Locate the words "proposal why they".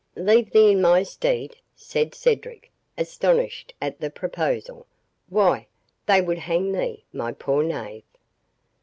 4.09-6.21